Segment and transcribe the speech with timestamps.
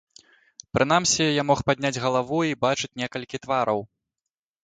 [0.75, 3.79] Прынамсі, я мог падняць галаву і бачыць некалькі твараў.